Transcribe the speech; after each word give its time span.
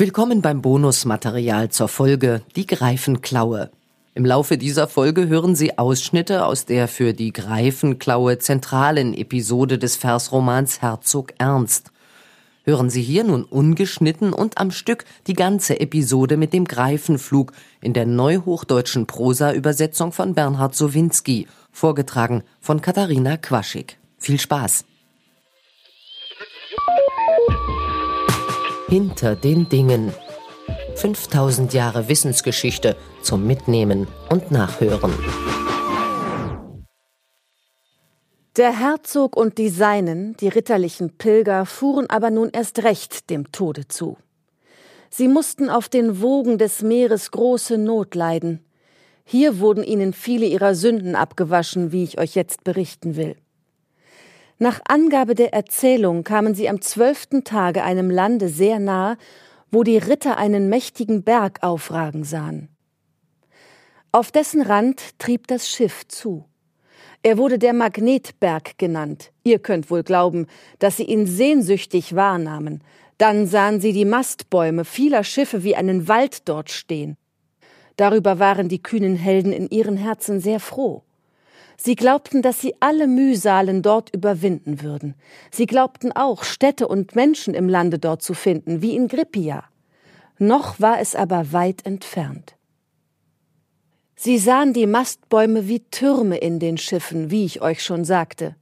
Willkommen 0.00 0.42
beim 0.42 0.62
Bonusmaterial 0.62 1.70
zur 1.70 1.88
Folge 1.88 2.42
Die 2.54 2.68
Greifenklaue. 2.68 3.72
Im 4.14 4.24
Laufe 4.24 4.56
dieser 4.56 4.86
Folge 4.86 5.26
hören 5.26 5.56
Sie 5.56 5.76
Ausschnitte 5.76 6.46
aus 6.46 6.66
der 6.66 6.86
für 6.86 7.12
die 7.12 7.32
Greifenklaue 7.32 8.38
zentralen 8.38 9.12
Episode 9.12 9.76
des 9.76 9.96
Versromans 9.96 10.82
Herzog 10.82 11.34
Ernst. 11.38 11.90
Hören 12.62 12.90
Sie 12.90 13.02
hier 13.02 13.24
nun 13.24 13.42
ungeschnitten 13.42 14.32
und 14.32 14.58
am 14.58 14.70
Stück 14.70 15.04
die 15.26 15.34
ganze 15.34 15.80
Episode 15.80 16.36
mit 16.36 16.52
dem 16.52 16.66
Greifenflug 16.66 17.50
in 17.80 17.92
der 17.92 18.06
neuhochdeutschen 18.06 19.08
Prosa-Übersetzung 19.08 20.12
von 20.12 20.32
Bernhard 20.32 20.76
Sowinski, 20.76 21.48
vorgetragen 21.72 22.44
von 22.60 22.80
Katharina 22.80 23.36
Quaschik. 23.36 23.98
Viel 24.16 24.38
Spaß! 24.38 24.84
Hinter 28.88 29.36
den 29.36 29.68
Dingen 29.68 30.14
5000 30.94 31.74
Jahre 31.74 32.08
Wissensgeschichte 32.08 32.96
zum 33.20 33.46
Mitnehmen 33.46 34.08
und 34.30 34.50
Nachhören. 34.50 35.12
Der 38.56 38.72
Herzog 38.72 39.36
und 39.36 39.58
die 39.58 39.68
Seinen, 39.68 40.38
die 40.38 40.48
ritterlichen 40.48 41.18
Pilger, 41.18 41.66
fuhren 41.66 42.08
aber 42.08 42.30
nun 42.30 42.48
erst 42.50 42.82
recht 42.82 43.28
dem 43.28 43.52
Tode 43.52 43.88
zu. 43.88 44.16
Sie 45.10 45.28
mussten 45.28 45.68
auf 45.68 45.90
den 45.90 46.22
Wogen 46.22 46.56
des 46.56 46.80
Meeres 46.80 47.30
große 47.30 47.76
Not 47.76 48.14
leiden. 48.14 48.64
Hier 49.22 49.60
wurden 49.60 49.84
ihnen 49.84 50.14
viele 50.14 50.46
ihrer 50.46 50.74
Sünden 50.74 51.14
abgewaschen, 51.14 51.92
wie 51.92 52.04
ich 52.04 52.18
euch 52.18 52.34
jetzt 52.34 52.64
berichten 52.64 53.16
will. 53.16 53.36
Nach 54.60 54.80
Angabe 54.88 55.36
der 55.36 55.52
Erzählung 55.52 56.24
kamen 56.24 56.54
sie 56.54 56.68
am 56.68 56.80
zwölften 56.80 57.44
Tage 57.44 57.84
einem 57.84 58.10
Lande 58.10 58.48
sehr 58.48 58.80
nahe, 58.80 59.16
wo 59.70 59.84
die 59.84 59.98
Ritter 59.98 60.36
einen 60.36 60.68
mächtigen 60.68 61.22
Berg 61.22 61.62
aufragen 61.62 62.24
sahen. 62.24 62.68
Auf 64.10 64.32
dessen 64.32 64.62
Rand 64.62 65.18
trieb 65.18 65.46
das 65.46 65.68
Schiff 65.68 66.08
zu. 66.08 66.44
Er 67.22 67.38
wurde 67.38 67.58
der 67.58 67.72
Magnetberg 67.72 68.78
genannt. 68.78 69.32
Ihr 69.44 69.60
könnt 69.60 69.90
wohl 69.90 70.02
glauben, 70.02 70.46
dass 70.78 70.96
sie 70.96 71.04
ihn 71.04 71.26
sehnsüchtig 71.26 72.16
wahrnahmen. 72.16 72.82
Dann 73.18 73.46
sahen 73.46 73.80
sie 73.80 73.92
die 73.92 74.04
Mastbäume 74.04 74.84
vieler 74.84 75.24
Schiffe 75.24 75.62
wie 75.62 75.76
einen 75.76 76.08
Wald 76.08 76.48
dort 76.48 76.70
stehen. 76.70 77.16
Darüber 77.96 78.38
waren 78.38 78.68
die 78.68 78.82
kühnen 78.82 79.16
Helden 79.16 79.52
in 79.52 79.68
ihren 79.68 79.96
Herzen 79.96 80.40
sehr 80.40 80.60
froh. 80.60 81.02
Sie 81.80 81.94
glaubten, 81.94 82.42
dass 82.42 82.60
sie 82.60 82.74
alle 82.80 83.06
Mühsalen 83.06 83.82
dort 83.82 84.12
überwinden 84.12 84.82
würden. 84.82 85.14
Sie 85.52 85.66
glaubten 85.66 86.10
auch, 86.10 86.42
Städte 86.42 86.88
und 86.88 87.14
Menschen 87.14 87.54
im 87.54 87.68
Lande 87.68 88.00
dort 88.00 88.20
zu 88.20 88.34
finden, 88.34 88.82
wie 88.82 88.96
in 88.96 89.06
Grippia. 89.06 89.64
Noch 90.38 90.80
war 90.80 91.00
es 91.00 91.14
aber 91.14 91.52
weit 91.52 91.86
entfernt. 91.86 92.56
Sie 94.16 94.38
sahen 94.38 94.72
die 94.72 94.88
Mastbäume 94.88 95.68
wie 95.68 95.78
Türme 95.78 96.38
in 96.38 96.58
den 96.58 96.78
Schiffen, 96.78 97.30
wie 97.30 97.44
ich 97.44 97.62
euch 97.62 97.84
schon 97.84 98.04
sagte. 98.04 98.56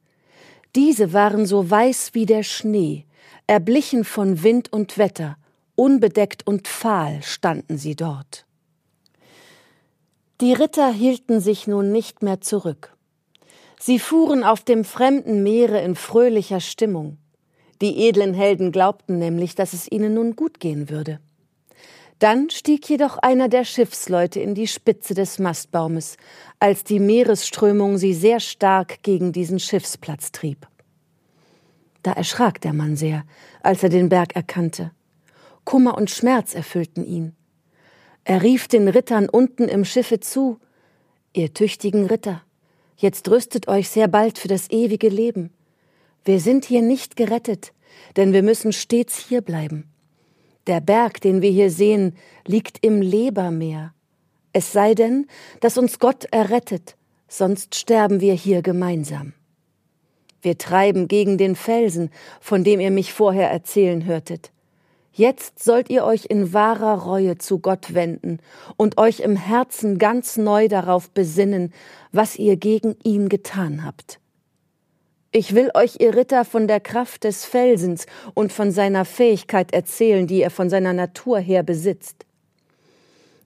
Diese 0.75 1.15
waren 1.15 1.47
so 1.47 1.71
weiß 1.71 2.11
wie 2.13 2.27
der 2.27 2.43
Schnee, 2.43 3.07
erblichen 3.47 4.05
von 4.05 4.43
Wind 4.43 4.71
und 4.71 4.99
Wetter, 4.99 5.39
unbedeckt 5.75 6.47
und 6.47 6.69
fahl 6.69 7.23
standen 7.23 7.79
sie 7.79 7.97
dort. 7.97 8.45
Die 10.43 10.53
Ritter 10.53 10.93
hielten 10.93 11.41
sich 11.41 11.67
nun 11.67 11.93
nicht 11.93 12.23
mehr 12.23 12.43
zurück. 12.43 12.96
Sie 13.87 14.01
fuhren 14.01 14.43
auf 14.43 14.65
dem 14.65 14.83
fremden 14.83 15.45
Meere 15.45 15.81
in 15.81 15.95
fröhlicher 15.95 16.59
Stimmung. 16.59 17.19
Die 17.81 18.09
edlen 18.09 18.35
Helden 18.35 18.73
glaubten 18.73 19.21
nämlich, 19.21 19.55
dass 19.55 19.75
es 19.75 19.89
ihnen 19.89 20.15
nun 20.15 20.35
gut 20.35 20.59
gehen 20.59 20.91
würde. 20.91 21.21
Dann 22.19 22.51
stieg 22.51 22.91
jedoch 22.91 23.17
einer 23.19 23.49
der 23.49 23.63
Schiffsleute 23.63 24.41
in 24.41 24.57
die 24.57 24.67
Spitze 24.67 25.15
des 25.15 25.39
Mastbaumes, 25.39 26.17
als 26.59 26.83
die 26.83 26.99
Meeresströmung 26.99 27.97
sie 27.97 28.13
sehr 28.13 28.41
stark 28.41 29.05
gegen 29.05 29.31
diesen 29.31 29.61
Schiffsplatz 29.61 30.33
trieb. 30.33 30.67
Da 32.03 32.11
erschrak 32.11 32.61
der 32.63 32.73
Mann 32.73 32.97
sehr, 32.97 33.23
als 33.63 33.85
er 33.85 33.89
den 33.89 34.09
Berg 34.09 34.35
erkannte. 34.35 34.91
Kummer 35.63 35.97
und 35.97 36.11
Schmerz 36.11 36.57
erfüllten 36.57 37.05
ihn. 37.07 37.37
Er 38.25 38.43
rief 38.43 38.67
den 38.67 38.89
Rittern 38.89 39.29
unten 39.29 39.69
im 39.69 39.85
Schiffe 39.85 40.19
zu 40.19 40.59
Ihr 41.33 41.55
tüchtigen 41.55 42.07
Ritter, 42.07 42.43
Jetzt 42.97 43.29
rüstet 43.31 43.69
euch 43.69 43.89
sehr 43.91 44.09
bald 44.09 44.39
für 44.39 44.49
das 44.49 44.71
ewige 44.71 45.09
Leben. 45.09 45.51
Wir 46.25 46.41
sind 46.41 46.65
hier 46.65 46.83
nicht 46.83 47.17
gerettet, 47.17 47.73
denn 48.17 48.33
wir 48.33 48.43
müssen 48.43 48.73
stets 48.73 49.19
hier 49.19 49.43
bleiben. 49.43 49.85
Der 50.67 50.81
Berg, 50.81 51.21
den 51.21 51.43
wir 51.43 51.51
hier 51.51 51.71
sehen, 51.71 52.17
liegt 52.47 52.85
im 52.85 53.03
Lebermeer. 53.03 53.93
Es 54.53 54.73
sei 54.73 54.95
denn, 54.95 55.27
dass 55.61 55.77
uns 55.77 55.99
Gott 55.99 56.25
errettet, 56.31 56.97
sonst 57.29 57.75
sterben 57.75 58.21
wir 58.21 58.35
hier 58.35 58.63
gemeinsam. 58.63 59.35
Wir 60.41 60.57
treiben 60.57 61.09
gegen 61.09 61.39
den 61.39 61.55
Felsen, 61.55 62.11
von 62.41 62.65
dem 62.65 62.81
ihr 62.81 62.91
mich 62.91 63.13
vorher 63.13 63.51
erzählen 63.51 64.07
hörtet. 64.07 64.51
Jetzt 65.17 65.65
sollt 65.65 65.89
ihr 65.89 66.05
euch 66.05 66.27
in 66.27 66.53
wahrer 66.53 67.05
Reue 67.05 67.39
zu 67.39 67.59
Gott 67.59 67.95
wenden 67.95 68.39
und 68.77 68.99
euch 68.99 69.21
im 69.21 69.35
Herzen 69.35 69.97
ganz 69.97 70.37
neu 70.37 70.69
darauf 70.69 71.09
besinnen, 71.09 71.73
was 72.13 72.37
ihr 72.37 72.59
gegen 72.59 72.97
ihn 73.03 73.31
getan 73.31 73.83
habt. 73.83 74.21
Ich 75.33 75.55
will 75.55 75.71
euch, 75.73 76.01
ihr 76.01 76.15
Ritter, 76.15 76.45
von 76.45 76.69
der 76.69 76.81
Kraft 76.81 77.25
des 77.25 77.47
Felsens 77.47 78.05
und 78.35 78.53
von 78.53 78.71
seiner 78.71 79.07
Fähigkeit 79.07 79.73
erzählen, 79.73 80.27
die 80.27 80.43
er 80.43 80.51
von 80.51 80.69
seiner 80.69 80.93
Natur 80.93 81.39
her 81.39 81.63
besitzt. 81.63 82.27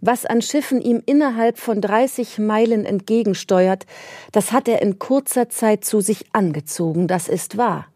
Was 0.00 0.26
an 0.26 0.42
Schiffen 0.42 0.82
ihm 0.82 1.00
innerhalb 1.06 1.56
von 1.56 1.80
30 1.80 2.38
Meilen 2.40 2.84
entgegensteuert, 2.84 3.86
das 4.32 4.50
hat 4.50 4.66
er 4.66 4.82
in 4.82 4.98
kurzer 4.98 5.48
Zeit 5.50 5.84
zu 5.84 6.00
sich 6.00 6.24
angezogen, 6.32 7.06
das 7.06 7.28
ist 7.28 7.56
wahr 7.56 7.86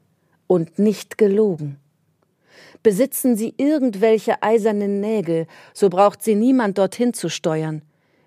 und 0.46 0.78
nicht 0.78 1.18
gelogen. 1.18 1.80
Besitzen 2.84 3.34
sie 3.34 3.54
irgendwelche 3.56 4.42
eisernen 4.42 5.00
Nägel, 5.00 5.46
so 5.72 5.88
braucht 5.88 6.22
sie 6.22 6.34
niemand 6.34 6.76
dorthin 6.76 7.14
zu 7.14 7.30
steuern. 7.30 7.80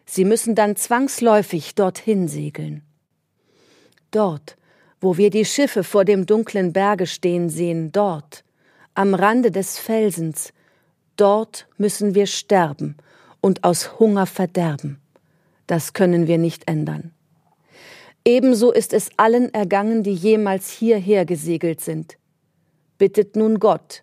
Sie 0.07 0.25
müssen 0.25 0.55
dann 0.55 0.75
zwangsläufig 0.75 1.75
dorthin 1.75 2.27
segeln. 2.27 2.81
Dort, 4.09 4.57
wo 4.99 5.15
wir 5.15 5.29
die 5.29 5.45
Schiffe 5.45 5.83
vor 5.83 6.05
dem 6.05 6.25
dunklen 6.25 6.73
Berge 6.73 7.05
stehen 7.05 7.49
sehen, 7.49 7.91
dort, 7.91 8.43
am 8.95 9.13
Rande 9.13 9.51
des 9.51 9.77
Felsens, 9.77 10.53
dort 11.17 11.67
müssen 11.77 12.15
wir 12.15 12.25
sterben 12.25 12.97
und 13.41 13.63
aus 13.63 13.99
Hunger 13.99 14.25
verderben. 14.25 14.99
Das 15.67 15.93
können 15.93 16.25
wir 16.25 16.39
nicht 16.39 16.67
ändern. 16.67 17.11
Ebenso 18.25 18.71
ist 18.71 18.91
es 18.91 19.09
allen 19.17 19.53
ergangen, 19.53 20.01
die 20.01 20.15
jemals 20.15 20.71
hierher 20.71 21.25
gesegelt 21.25 21.79
sind. 21.79 22.17
Bittet 22.97 23.35
nun 23.35 23.59
Gott, 23.59 24.01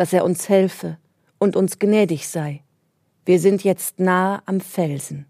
dass 0.00 0.14
er 0.14 0.24
uns 0.24 0.48
helfe 0.48 0.96
und 1.38 1.56
uns 1.56 1.78
gnädig 1.78 2.26
sei. 2.26 2.62
Wir 3.26 3.38
sind 3.38 3.64
jetzt 3.64 4.00
nahe 4.00 4.40
am 4.46 4.62
Felsen. 4.62 5.26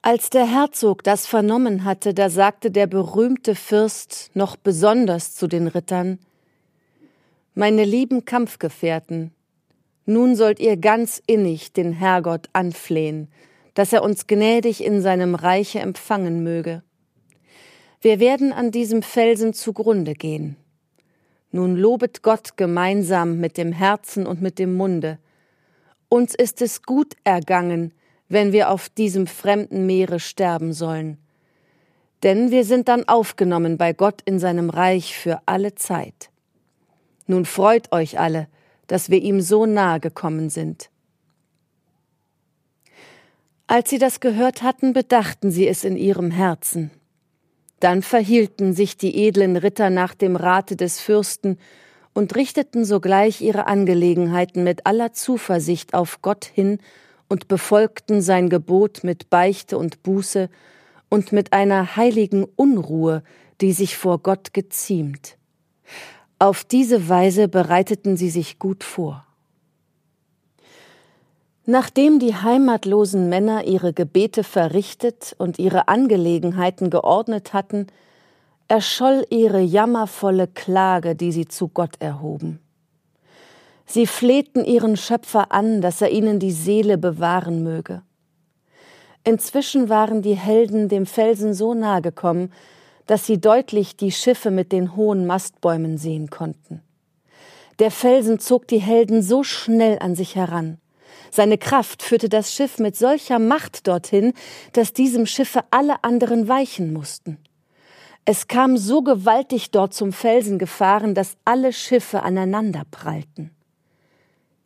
Als 0.00 0.30
der 0.30 0.46
Herzog 0.46 1.04
das 1.04 1.26
vernommen 1.26 1.84
hatte, 1.84 2.14
da 2.14 2.30
sagte 2.30 2.70
der 2.70 2.86
berühmte 2.86 3.56
Fürst 3.56 4.30
noch 4.32 4.56
besonders 4.56 5.34
zu 5.34 5.48
den 5.48 5.66
Rittern 5.66 6.18
Meine 7.52 7.84
lieben 7.84 8.24
Kampfgefährten, 8.24 9.34
nun 10.06 10.34
sollt 10.34 10.58
ihr 10.58 10.78
ganz 10.78 11.20
innig 11.26 11.74
den 11.74 11.92
Herrgott 11.92 12.48
anflehen, 12.54 13.28
dass 13.74 13.92
er 13.92 14.02
uns 14.02 14.26
gnädig 14.26 14.82
in 14.82 15.02
seinem 15.02 15.34
Reiche 15.34 15.80
empfangen 15.80 16.42
möge. 16.42 16.82
Wir 18.00 18.18
werden 18.18 18.54
an 18.54 18.70
diesem 18.70 19.02
Felsen 19.02 19.52
zugrunde 19.52 20.14
gehen. 20.14 20.56
Nun 21.54 21.76
lobet 21.76 22.24
Gott 22.24 22.56
gemeinsam 22.56 23.38
mit 23.38 23.56
dem 23.58 23.70
Herzen 23.70 24.26
und 24.26 24.42
mit 24.42 24.58
dem 24.58 24.74
Munde. 24.74 25.20
Uns 26.08 26.34
ist 26.34 26.60
es 26.60 26.82
gut 26.82 27.14
ergangen, 27.22 27.92
wenn 28.28 28.50
wir 28.50 28.70
auf 28.70 28.88
diesem 28.88 29.28
fremden 29.28 29.86
Meere 29.86 30.18
sterben 30.18 30.72
sollen. 30.72 31.16
Denn 32.24 32.50
wir 32.50 32.64
sind 32.64 32.88
dann 32.88 33.06
aufgenommen 33.06 33.78
bei 33.78 33.92
Gott 33.92 34.20
in 34.24 34.40
seinem 34.40 34.68
Reich 34.68 35.16
für 35.16 35.42
alle 35.46 35.76
Zeit. 35.76 36.28
Nun 37.28 37.44
freut 37.44 37.92
euch 37.92 38.18
alle, 38.18 38.48
dass 38.88 39.08
wir 39.08 39.22
ihm 39.22 39.40
so 39.40 39.64
nahe 39.64 40.00
gekommen 40.00 40.50
sind. 40.50 40.90
Als 43.68 43.90
sie 43.90 43.98
das 43.98 44.18
gehört 44.18 44.64
hatten, 44.64 44.92
bedachten 44.92 45.52
sie 45.52 45.68
es 45.68 45.84
in 45.84 45.96
ihrem 45.96 46.32
Herzen. 46.32 46.90
Dann 47.80 48.02
verhielten 48.02 48.72
sich 48.72 48.96
die 48.96 49.26
edlen 49.26 49.56
Ritter 49.56 49.90
nach 49.90 50.14
dem 50.14 50.36
Rate 50.36 50.76
des 50.76 51.00
Fürsten 51.00 51.58
und 52.14 52.34
richteten 52.36 52.84
sogleich 52.84 53.40
ihre 53.40 53.66
Angelegenheiten 53.66 54.64
mit 54.64 54.86
aller 54.86 55.12
Zuversicht 55.12 55.94
auf 55.94 56.22
Gott 56.22 56.44
hin 56.44 56.78
und 57.28 57.48
befolgten 57.48 58.22
sein 58.22 58.48
Gebot 58.48 59.02
mit 59.02 59.28
Beichte 59.28 59.76
und 59.76 60.02
Buße 60.02 60.48
und 61.08 61.32
mit 61.32 61.52
einer 61.52 61.96
heiligen 61.96 62.44
Unruhe, 62.56 63.22
die 63.60 63.72
sich 63.72 63.96
vor 63.96 64.18
Gott 64.18 64.52
geziemt. 64.52 65.36
Auf 66.38 66.64
diese 66.64 67.08
Weise 67.08 67.48
bereiteten 67.48 68.16
sie 68.16 68.30
sich 68.30 68.58
gut 68.58 68.84
vor. 68.84 69.23
Nachdem 71.66 72.18
die 72.18 72.34
heimatlosen 72.34 73.30
Männer 73.30 73.64
ihre 73.64 73.94
Gebete 73.94 74.44
verrichtet 74.44 75.34
und 75.38 75.58
ihre 75.58 75.88
Angelegenheiten 75.88 76.90
geordnet 76.90 77.54
hatten, 77.54 77.86
erscholl 78.68 79.26
ihre 79.30 79.60
jammervolle 79.60 80.46
Klage, 80.46 81.14
die 81.14 81.32
sie 81.32 81.48
zu 81.48 81.68
Gott 81.68 81.96
erhoben. 82.00 82.60
Sie 83.86 84.06
flehten 84.06 84.64
ihren 84.64 84.96
Schöpfer 84.96 85.52
an, 85.52 85.80
dass 85.80 86.00
er 86.02 86.10
ihnen 86.10 86.38
die 86.38 86.52
Seele 86.52 86.98
bewahren 86.98 87.62
möge. 87.62 88.02
Inzwischen 89.24 89.88
waren 89.88 90.20
die 90.20 90.34
Helden 90.34 90.88
dem 90.90 91.06
Felsen 91.06 91.54
so 91.54 91.72
nahe 91.72 92.02
gekommen, 92.02 92.52
dass 93.06 93.26
sie 93.26 93.40
deutlich 93.40 93.96
die 93.96 94.12
Schiffe 94.12 94.50
mit 94.50 94.70
den 94.70 94.96
hohen 94.96 95.26
Mastbäumen 95.26 95.96
sehen 95.96 96.28
konnten. 96.28 96.82
Der 97.78 97.90
Felsen 97.90 98.38
zog 98.38 98.68
die 98.68 98.78
Helden 98.78 99.22
so 99.22 99.42
schnell 99.42 99.98
an 99.98 100.14
sich 100.14 100.36
heran, 100.36 100.78
seine 101.34 101.58
Kraft 101.58 102.02
führte 102.02 102.28
das 102.28 102.54
Schiff 102.54 102.78
mit 102.78 102.96
solcher 102.96 103.38
Macht 103.38 103.86
dorthin, 103.88 104.32
dass 104.72 104.92
diesem 104.92 105.26
Schiffe 105.26 105.64
alle 105.70 106.02
anderen 106.04 106.48
weichen 106.48 106.92
mussten. 106.92 107.38
Es 108.24 108.48
kam 108.48 108.76
so 108.78 109.02
gewaltig 109.02 109.70
dort 109.70 109.92
zum 109.92 110.12
Felsen 110.12 110.58
gefahren, 110.58 111.14
dass 111.14 111.36
alle 111.44 111.72
Schiffe 111.72 112.22
aneinander 112.22 112.84
prallten. 112.90 113.50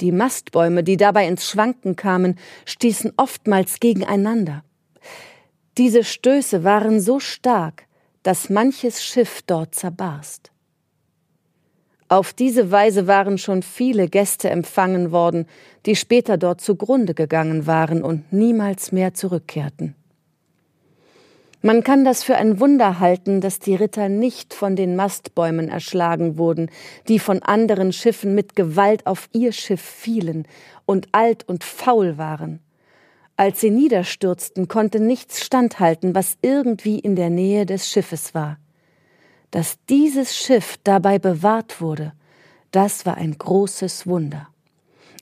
Die 0.00 0.12
Mastbäume, 0.12 0.84
die 0.84 0.96
dabei 0.96 1.26
ins 1.26 1.48
Schwanken 1.48 1.96
kamen, 1.96 2.38
stießen 2.66 3.14
oftmals 3.16 3.80
gegeneinander. 3.80 4.62
Diese 5.76 6.04
Stöße 6.04 6.62
waren 6.62 7.00
so 7.00 7.18
stark, 7.18 7.86
dass 8.22 8.48
manches 8.48 9.02
Schiff 9.02 9.42
dort 9.46 9.74
zerbarst. 9.74 10.52
Auf 12.08 12.32
diese 12.32 12.70
Weise 12.70 13.06
waren 13.06 13.36
schon 13.36 13.62
viele 13.62 14.08
Gäste 14.08 14.48
empfangen 14.48 15.12
worden, 15.12 15.46
die 15.84 15.94
später 15.94 16.38
dort 16.38 16.62
zugrunde 16.62 17.12
gegangen 17.12 17.66
waren 17.66 18.02
und 18.02 18.32
niemals 18.32 18.92
mehr 18.92 19.12
zurückkehrten. 19.12 19.94
Man 21.60 21.82
kann 21.82 22.04
das 22.04 22.22
für 22.22 22.36
ein 22.36 22.60
Wunder 22.60 23.00
halten, 23.00 23.40
dass 23.40 23.58
die 23.58 23.74
Ritter 23.74 24.08
nicht 24.08 24.54
von 24.54 24.76
den 24.76 24.96
Mastbäumen 24.96 25.68
erschlagen 25.68 26.38
wurden, 26.38 26.70
die 27.08 27.18
von 27.18 27.42
anderen 27.42 27.92
Schiffen 27.92 28.34
mit 28.34 28.56
Gewalt 28.56 29.06
auf 29.06 29.28
ihr 29.32 29.52
Schiff 29.52 29.82
fielen 29.82 30.46
und 30.86 31.08
alt 31.12 31.46
und 31.48 31.64
faul 31.64 32.16
waren. 32.16 32.60
Als 33.36 33.60
sie 33.60 33.70
niederstürzten, 33.70 34.68
konnte 34.68 35.00
nichts 35.00 35.44
standhalten, 35.44 36.14
was 36.14 36.38
irgendwie 36.42 37.00
in 37.00 37.16
der 37.16 37.28
Nähe 37.28 37.66
des 37.66 37.90
Schiffes 37.90 38.34
war. 38.34 38.58
Dass 39.50 39.78
dieses 39.88 40.36
Schiff 40.36 40.78
dabei 40.84 41.18
bewahrt 41.18 41.80
wurde, 41.80 42.12
das 42.70 43.06
war 43.06 43.16
ein 43.16 43.36
großes 43.36 44.06
Wunder. 44.06 44.48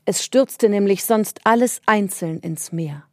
Es 0.05 0.25
stürzte 0.25 0.69
nämlich 0.69 1.05
sonst 1.05 1.41
alles 1.45 1.81
einzeln 1.87 2.41
ins 2.41 2.73
Meer. 2.73 3.05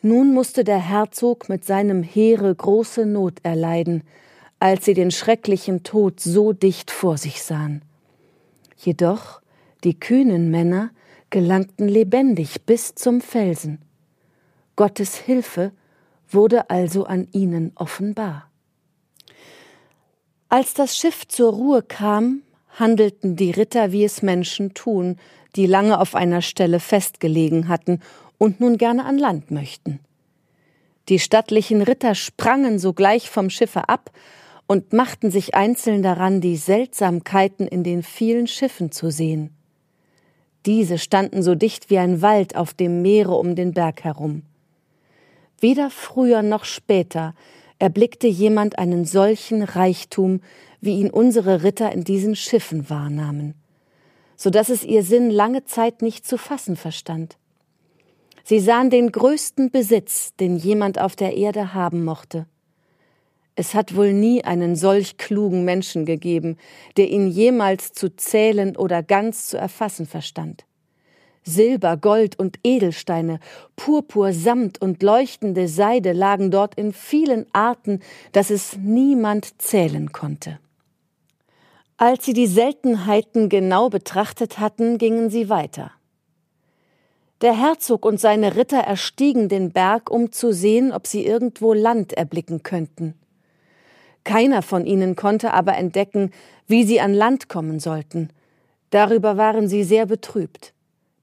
Nun 0.00 0.34
musste 0.34 0.64
der 0.64 0.80
Herzog 0.80 1.48
mit 1.48 1.64
seinem 1.64 2.02
Heere 2.02 2.54
große 2.54 3.06
Not 3.06 3.38
erleiden, 3.44 4.02
als 4.58 4.84
sie 4.84 4.94
den 4.94 5.10
schrecklichen 5.10 5.82
Tod 5.82 6.20
so 6.20 6.52
dicht 6.52 6.90
vor 6.90 7.18
sich 7.18 7.42
sahen. 7.42 7.82
Jedoch 8.76 9.40
die 9.84 9.98
kühnen 9.98 10.50
Männer 10.50 10.90
gelangten 11.30 11.88
lebendig 11.88 12.62
bis 12.66 12.94
zum 12.94 13.20
Felsen. 13.20 13.80
Gottes 14.76 15.16
Hilfe 15.16 15.72
wurde 16.28 16.70
also 16.70 17.04
an 17.04 17.26
ihnen 17.32 17.72
offenbar. 17.74 18.51
Als 20.52 20.74
das 20.74 20.98
Schiff 20.98 21.26
zur 21.26 21.50
Ruhe 21.54 21.80
kam, 21.80 22.42
handelten 22.78 23.36
die 23.36 23.52
Ritter, 23.52 23.90
wie 23.90 24.04
es 24.04 24.20
Menschen 24.20 24.74
tun, 24.74 25.16
die 25.56 25.64
lange 25.64 25.98
auf 25.98 26.14
einer 26.14 26.42
Stelle 26.42 26.78
festgelegen 26.78 27.68
hatten 27.68 28.00
und 28.36 28.60
nun 28.60 28.76
gerne 28.76 29.06
an 29.06 29.16
Land 29.16 29.50
möchten. 29.50 29.98
Die 31.08 31.18
stattlichen 31.18 31.80
Ritter 31.80 32.14
sprangen 32.14 32.78
sogleich 32.78 33.30
vom 33.30 33.48
Schiffe 33.48 33.88
ab 33.88 34.10
und 34.66 34.92
machten 34.92 35.30
sich 35.30 35.54
einzeln 35.54 36.02
daran, 36.02 36.42
die 36.42 36.58
Seltsamkeiten 36.58 37.66
in 37.66 37.82
den 37.82 38.02
vielen 38.02 38.46
Schiffen 38.46 38.92
zu 38.92 39.10
sehen. 39.10 39.56
Diese 40.66 40.98
standen 40.98 41.42
so 41.42 41.54
dicht 41.54 41.88
wie 41.88 41.96
ein 41.96 42.20
Wald 42.20 42.56
auf 42.56 42.74
dem 42.74 43.00
Meere 43.00 43.36
um 43.36 43.54
den 43.54 43.72
Berg 43.72 44.04
herum. 44.04 44.42
Weder 45.60 45.88
früher 45.88 46.42
noch 46.42 46.66
später 46.66 47.32
erblickte 47.82 48.28
jemand 48.28 48.78
einen 48.78 49.04
solchen 49.04 49.64
Reichtum, 49.64 50.40
wie 50.80 51.00
ihn 51.00 51.10
unsere 51.10 51.64
Ritter 51.64 51.90
in 51.90 52.04
diesen 52.04 52.36
Schiffen 52.36 52.88
wahrnahmen, 52.88 53.54
so 54.36 54.50
dass 54.50 54.68
es 54.68 54.84
ihr 54.84 55.02
Sinn 55.02 55.30
lange 55.30 55.64
Zeit 55.64 56.00
nicht 56.00 56.24
zu 56.24 56.38
fassen 56.38 56.76
verstand. 56.76 57.38
Sie 58.44 58.60
sahen 58.60 58.88
den 58.88 59.10
größten 59.10 59.72
Besitz, 59.72 60.32
den 60.36 60.56
jemand 60.56 61.00
auf 61.00 61.16
der 61.16 61.36
Erde 61.36 61.74
haben 61.74 62.04
mochte. 62.04 62.46
Es 63.56 63.74
hat 63.74 63.96
wohl 63.96 64.12
nie 64.12 64.44
einen 64.44 64.76
solch 64.76 65.16
klugen 65.16 65.64
Menschen 65.64 66.06
gegeben, 66.06 66.58
der 66.96 67.10
ihn 67.10 67.32
jemals 67.32 67.92
zu 67.92 68.14
zählen 68.14 68.76
oder 68.76 69.02
ganz 69.02 69.48
zu 69.48 69.58
erfassen 69.58 70.06
verstand. 70.06 70.66
Silber, 71.44 71.96
Gold 71.96 72.38
und 72.38 72.58
Edelsteine, 72.62 73.40
Purpur, 73.76 74.32
Samt 74.32 74.80
und 74.80 75.02
leuchtende 75.02 75.68
Seide 75.68 76.12
lagen 76.12 76.50
dort 76.50 76.74
in 76.76 76.92
vielen 76.92 77.46
Arten, 77.52 78.00
dass 78.32 78.50
es 78.50 78.76
niemand 78.76 79.60
zählen 79.60 80.12
konnte. 80.12 80.58
Als 81.96 82.24
sie 82.24 82.32
die 82.32 82.46
Seltenheiten 82.46 83.48
genau 83.48 83.88
betrachtet 83.88 84.58
hatten, 84.58 84.98
gingen 84.98 85.30
sie 85.30 85.48
weiter. 85.48 85.92
Der 87.42 87.58
Herzog 87.58 88.04
und 88.04 88.20
seine 88.20 88.56
Ritter 88.56 88.78
erstiegen 88.78 89.48
den 89.48 89.72
Berg, 89.72 90.10
um 90.10 90.30
zu 90.30 90.52
sehen, 90.52 90.92
ob 90.92 91.08
sie 91.08 91.26
irgendwo 91.26 91.72
Land 91.72 92.12
erblicken 92.12 92.62
könnten. 92.62 93.14
Keiner 94.24 94.62
von 94.62 94.86
ihnen 94.86 95.16
konnte 95.16 95.52
aber 95.52 95.76
entdecken, 95.76 96.30
wie 96.68 96.84
sie 96.84 97.00
an 97.00 97.14
Land 97.14 97.48
kommen 97.48 97.80
sollten. 97.80 98.30
Darüber 98.90 99.36
waren 99.36 99.68
sie 99.68 99.82
sehr 99.82 100.06
betrübt. 100.06 100.72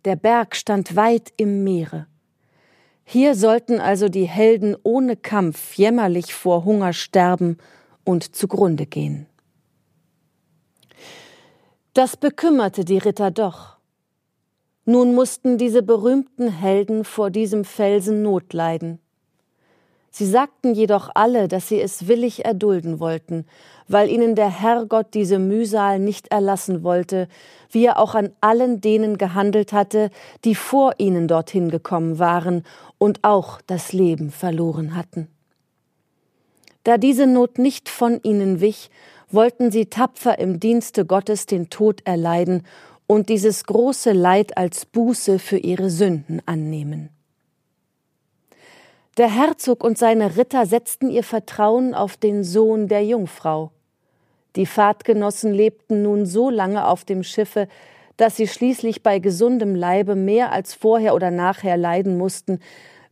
Der 0.10 0.16
Berg 0.16 0.56
stand 0.56 0.96
weit 0.96 1.32
im 1.38 1.64
Meere. 1.64 2.08
Hier 3.04 3.36
sollten 3.36 3.80
also 3.80 4.10
die 4.10 4.26
Helden 4.26 4.76
ohne 4.82 5.16
Kampf 5.16 5.76
jämmerlich 5.76 6.34
vor 6.34 6.66
Hunger 6.66 6.94
sterben 6.94 7.60
und 8.04 8.36
zugrunde 8.36 8.88
gehen. 8.88 9.28
Das 11.94 12.18
bekümmerte 12.18 12.86
die 12.86 12.98
Ritter 12.98 13.30
doch. 13.30 13.78
Nun 14.84 15.14
mussten 15.14 15.60
diese 15.60 15.84
berühmten 15.84 16.50
Helden 16.52 17.04
vor 17.04 17.30
diesem 17.30 17.64
Felsen 17.64 18.24
Not 18.24 18.52
leiden. 18.54 18.98
Sie 20.12 20.26
sagten 20.26 20.74
jedoch 20.74 21.10
alle, 21.14 21.48
dass 21.48 21.68
sie 21.68 21.80
es 21.80 22.08
willig 22.08 22.46
erdulden 22.46 23.00
wollten, 23.00 23.46
weil 23.88 24.10
ihnen 24.10 24.36
der 24.36 24.50
Herrgott 24.50 25.14
diese 25.14 25.40
Mühsal 25.40 26.00
nicht 26.00 26.30
erlassen 26.30 26.84
wollte, 26.84 27.28
wie 27.72 27.86
er 27.86 28.00
auch 28.00 28.16
an 28.16 28.32
allen 28.42 28.82
denen 28.82 29.18
gehandelt 29.18 29.72
hatte, 29.74 30.10
die 30.46 30.56
vor 30.56 30.94
ihnen 30.98 31.28
dorthin 31.28 31.70
gekommen 31.70 32.20
waren 32.20 32.64
und 32.98 33.24
auch 33.24 33.62
das 33.68 33.94
Leben 33.94 34.32
verloren 34.32 34.96
hatten. 34.96 35.28
Da 36.84 36.98
diese 36.98 37.28
Not 37.28 37.60
nicht 37.60 37.90
von 37.90 38.20
ihnen 38.24 38.62
wich, 38.62 38.90
wollten 39.30 39.70
sie 39.70 39.88
tapfer 39.88 40.40
im 40.40 40.60
Dienste 40.60 41.06
Gottes 41.06 41.46
den 41.46 41.70
Tod 41.70 42.02
erleiden 42.06 42.64
und 43.06 43.30
dieses 43.30 43.64
große 43.66 44.12
Leid 44.12 44.58
als 44.58 44.86
Buße 44.86 45.40
für 45.40 45.58
ihre 45.58 45.90
Sünden 45.90 46.42
annehmen. 46.46 47.10
Der 49.20 49.30
Herzog 49.30 49.84
und 49.84 49.98
seine 49.98 50.38
Ritter 50.38 50.66
setzten 50.66 51.10
ihr 51.10 51.26
Vertrauen 51.26 51.94
auf 51.94 52.16
den 52.16 52.46
Sohn 52.46 52.88
der 52.88 53.04
Jungfrau. 53.04 53.70
Die 54.56 54.66
Fahrtgenossen 54.66 55.54
lebten 55.54 56.04
nun 56.04 56.26
so 56.26 56.50
lange 56.50 56.88
auf 56.88 57.04
dem 57.04 57.24
Schiffe, 57.24 57.68
dass 58.16 58.38
sie 58.38 58.48
schließlich 58.48 59.04
bei 59.04 59.20
gesundem 59.20 59.76
Leibe 59.76 60.16
mehr 60.16 60.54
als 60.54 60.74
vorher 60.74 61.16
oder 61.16 61.32
nachher 61.32 61.76
leiden 61.76 62.18
mussten, 62.18 62.62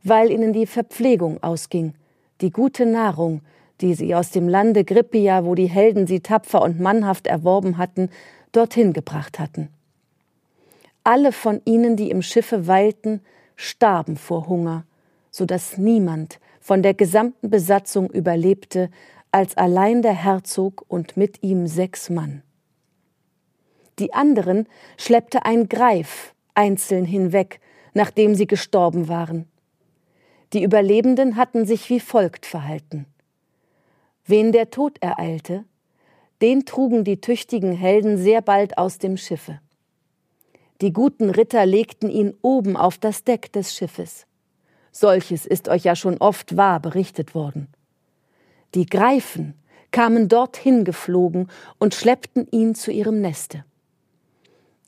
weil 0.01 0.31
ihnen 0.31 0.53
die 0.53 0.65
Verpflegung 0.65 1.43
ausging, 1.43 1.93
die 2.39 2.51
gute 2.51 2.85
Nahrung, 2.85 3.41
die 3.81 3.93
sie 3.93 4.15
aus 4.15 4.31
dem 4.31 4.47
Lande 4.47 4.85
Grippia, 4.85 5.43
wo 5.43 5.55
die 5.55 5.67
Helden 5.67 6.07
sie 6.07 6.21
tapfer 6.21 6.61
und 6.61 6.79
mannhaft 6.79 7.27
erworben 7.27 7.77
hatten, 7.77 8.11
dorthin 8.53 8.93
gebracht 8.93 9.39
hatten. 9.39 9.67
Alle 11.03 11.33
von 11.33 11.61
ihnen, 11.65 11.97
die 11.97 12.09
im 12.09 12.21
Schiffe 12.21 12.65
weilten, 12.65 13.19
starben 13.57 14.15
vor 14.15 14.47
Hunger, 14.47 14.85
so 15.37 15.45
dass 15.45 15.77
niemand 15.77 16.39
von 16.59 16.81
der 16.81 16.95
gesamten 16.95 17.51
Besatzung 17.51 18.09
überlebte, 18.09 18.89
als 19.31 19.55
allein 19.55 20.01
der 20.01 20.15
Herzog 20.15 20.83
und 20.87 21.15
mit 21.15 21.43
ihm 21.43 21.67
sechs 21.67 22.09
Mann. 22.09 22.41
Die 23.99 24.13
anderen 24.13 24.67
schleppte 24.97 25.45
ein 25.45 25.69
Greif 25.69 26.33
einzeln 26.55 27.05
hinweg, 27.05 27.59
nachdem 27.93 28.33
sie 28.33 28.47
gestorben 28.47 29.09
waren. 29.09 29.47
Die 30.53 30.63
Überlebenden 30.63 31.35
hatten 31.35 31.67
sich 31.67 31.87
wie 31.91 31.99
folgt 31.99 32.47
verhalten. 32.47 33.05
Wen 34.25 34.51
der 34.51 34.71
Tod 34.71 34.97
ereilte, 35.01 35.65
den 36.41 36.65
trugen 36.65 37.03
die 37.03 37.21
tüchtigen 37.21 37.73
Helden 37.73 38.17
sehr 38.17 38.41
bald 38.41 38.77
aus 38.77 38.97
dem 38.97 39.17
Schiffe. 39.17 39.59
Die 40.81 40.93
guten 40.93 41.29
Ritter 41.29 41.65
legten 41.65 42.09
ihn 42.09 42.33
oben 42.41 42.75
auf 42.75 42.97
das 42.97 43.23
Deck 43.23 43.51
des 43.53 43.75
Schiffes. 43.75 44.26
Solches 44.99 45.45
ist 45.45 45.69
euch 45.69 45.83
ja 45.83 45.95
schon 45.95 46.17
oft 46.17 46.57
wahr 46.57 46.79
berichtet 46.79 47.35
worden. 47.35 47.67
Die 48.73 48.87
Greifen 48.87 49.53
kamen 49.91 50.27
dorthin 50.27 50.85
geflogen 50.85 51.49
und 51.77 51.93
schleppten 51.93 52.47
ihn 52.49 52.73
zu 52.73 52.89
ihrem 52.89 53.21
Neste. 53.21 53.63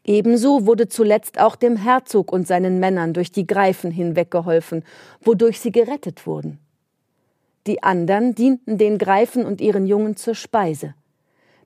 Ebenso 0.03 0.65
wurde 0.65 0.87
zuletzt 0.87 1.39
auch 1.39 1.55
dem 1.55 1.75
Herzog 1.75 2.31
und 2.31 2.47
seinen 2.47 2.79
Männern 2.79 3.13
durch 3.13 3.31
die 3.31 3.45
Greifen 3.45 3.91
hinweggeholfen, 3.91 4.83
wodurch 5.21 5.59
sie 5.59 5.71
gerettet 5.71 6.25
wurden. 6.25 6.57
Die 7.67 7.83
andern 7.83 8.33
dienten 8.33 8.79
den 8.79 8.97
Greifen 8.97 9.45
und 9.45 9.61
ihren 9.61 9.85
Jungen 9.85 10.15
zur 10.15 10.33
Speise. 10.33 10.95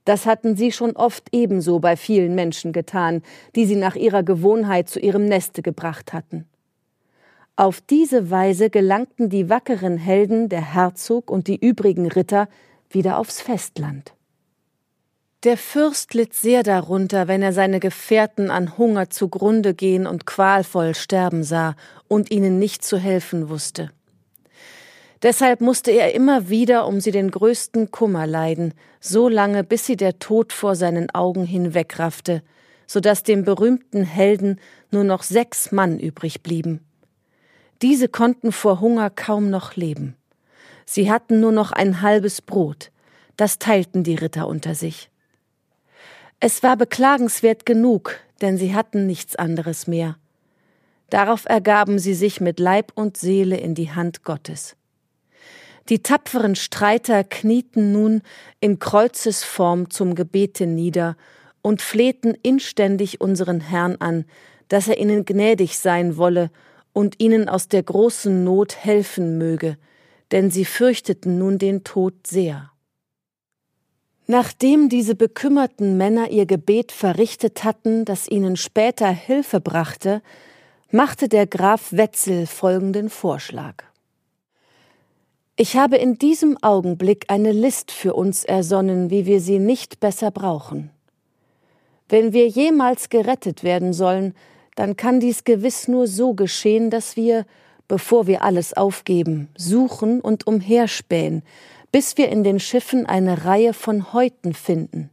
Das 0.04 0.26
hatten 0.26 0.54
sie 0.54 0.70
schon 0.70 0.96
oft 0.96 1.28
ebenso 1.32 1.78
bei 1.78 1.96
vielen 1.96 2.34
Menschen 2.34 2.74
getan, 2.74 3.22
die 3.56 3.64
sie 3.64 3.76
nach 3.76 3.96
ihrer 3.96 4.22
Gewohnheit 4.22 4.90
zu 4.90 5.00
ihrem 5.00 5.24
Neste 5.24 5.62
gebracht 5.62 6.12
hatten. 6.12 6.46
Auf 7.56 7.80
diese 7.80 8.32
Weise 8.32 8.68
gelangten 8.68 9.30
die 9.30 9.48
wackeren 9.48 9.96
Helden, 9.96 10.48
der 10.48 10.74
Herzog 10.74 11.30
und 11.30 11.46
die 11.46 11.56
übrigen 11.56 12.08
Ritter, 12.08 12.48
wieder 12.90 13.18
aufs 13.18 13.40
Festland. 13.40 14.12
Der 15.44 15.56
Fürst 15.56 16.14
litt 16.14 16.34
sehr 16.34 16.64
darunter, 16.64 17.28
wenn 17.28 17.42
er 17.42 17.52
seine 17.52 17.78
Gefährten 17.78 18.50
an 18.50 18.76
Hunger 18.76 19.08
zugrunde 19.10 19.72
gehen 19.74 20.06
und 20.06 20.26
qualvoll 20.26 20.96
sterben 20.96 21.44
sah 21.44 21.76
und 22.08 22.32
ihnen 22.32 22.58
nicht 22.58 22.84
zu 22.84 22.98
helfen 22.98 23.48
wusste. 23.48 23.90
Deshalb 25.22 25.60
musste 25.60 25.92
er 25.92 26.12
immer 26.12 26.48
wieder 26.48 26.88
um 26.88 27.00
sie 27.00 27.12
den 27.12 27.30
größten 27.30 27.92
Kummer 27.92 28.26
leiden, 28.26 28.74
so 29.00 29.28
lange, 29.28 29.62
bis 29.62 29.86
sie 29.86 29.96
der 29.96 30.18
Tod 30.18 30.52
vor 30.52 30.74
seinen 30.74 31.08
Augen 31.10 31.44
hinwegraffte, 31.44 32.42
so 32.86 32.98
dass 32.98 33.22
dem 33.22 33.44
berühmten 33.44 34.02
Helden 34.02 34.60
nur 34.90 35.04
noch 35.04 35.22
sechs 35.22 35.70
Mann 35.70 36.00
übrig 36.00 36.42
blieben. 36.42 36.80
Diese 37.82 38.08
konnten 38.08 38.52
vor 38.52 38.80
Hunger 38.80 39.10
kaum 39.10 39.50
noch 39.50 39.76
leben. 39.76 40.16
Sie 40.86 41.10
hatten 41.10 41.40
nur 41.40 41.52
noch 41.52 41.72
ein 41.72 42.02
halbes 42.02 42.42
Brot, 42.42 42.90
das 43.36 43.58
teilten 43.58 44.04
die 44.04 44.14
Ritter 44.14 44.46
unter 44.46 44.74
sich. 44.74 45.10
Es 46.40 46.62
war 46.62 46.76
beklagenswert 46.76 47.64
genug, 47.64 48.20
denn 48.40 48.58
sie 48.58 48.74
hatten 48.74 49.06
nichts 49.06 49.36
anderes 49.36 49.86
mehr. 49.86 50.16
Darauf 51.10 51.44
ergaben 51.46 51.98
sie 51.98 52.14
sich 52.14 52.40
mit 52.40 52.60
Leib 52.60 52.92
und 52.94 53.16
Seele 53.16 53.56
in 53.56 53.74
die 53.74 53.92
Hand 53.92 54.24
Gottes. 54.24 54.76
Die 55.88 56.02
tapferen 56.02 56.56
Streiter 56.56 57.24
knieten 57.24 57.92
nun 57.92 58.22
in 58.60 58.78
Kreuzesform 58.78 59.90
zum 59.90 60.14
Gebete 60.14 60.66
nieder 60.66 61.16
und 61.62 61.82
flehten 61.82 62.34
inständig 62.42 63.20
unseren 63.20 63.60
Herrn 63.60 63.96
an, 63.96 64.24
dass 64.68 64.88
er 64.88 64.98
ihnen 64.98 65.24
gnädig 65.24 65.78
sein 65.78 66.16
wolle 66.16 66.50
und 66.94 67.20
ihnen 67.20 67.50
aus 67.50 67.68
der 67.68 67.82
großen 67.82 68.42
Not 68.42 68.76
helfen 68.76 69.36
möge, 69.36 69.76
denn 70.32 70.50
sie 70.50 70.64
fürchteten 70.64 71.36
nun 71.36 71.58
den 71.58 71.84
Tod 71.84 72.26
sehr. 72.26 72.70
Nachdem 74.26 74.88
diese 74.88 75.14
bekümmerten 75.14 75.98
Männer 75.98 76.30
ihr 76.30 76.46
Gebet 76.46 76.92
verrichtet 76.92 77.62
hatten, 77.62 78.06
das 78.06 78.26
ihnen 78.26 78.56
später 78.56 79.10
Hilfe 79.10 79.60
brachte, 79.60 80.22
machte 80.90 81.28
der 81.28 81.46
Graf 81.46 81.92
Wetzel 81.92 82.46
folgenden 82.46 83.10
Vorschlag. 83.10 83.84
Ich 85.56 85.76
habe 85.76 85.96
in 85.96 86.16
diesem 86.16 86.56
Augenblick 86.62 87.26
eine 87.28 87.52
List 87.52 87.90
für 87.90 88.14
uns 88.14 88.44
ersonnen, 88.44 89.10
wie 89.10 89.26
wir 89.26 89.40
sie 89.40 89.58
nicht 89.58 90.00
besser 90.00 90.30
brauchen. 90.30 90.90
Wenn 92.08 92.32
wir 92.32 92.48
jemals 92.48 93.08
gerettet 93.08 93.62
werden 93.62 93.92
sollen, 93.92 94.34
dann 94.74 94.96
kann 94.96 95.20
dies 95.20 95.44
gewiss 95.44 95.88
nur 95.88 96.06
so 96.06 96.34
geschehen, 96.34 96.90
dass 96.90 97.16
wir, 97.16 97.46
bevor 97.88 98.26
wir 98.26 98.42
alles 98.42 98.74
aufgeben, 98.74 99.48
suchen 99.56 100.20
und 100.20 100.46
umherspähen, 100.46 101.42
bis 101.92 102.16
wir 102.16 102.28
in 102.28 102.42
den 102.42 102.58
Schiffen 102.58 103.06
eine 103.06 103.44
Reihe 103.44 103.72
von 103.72 104.12
Häuten 104.12 104.52
finden. 104.52 105.10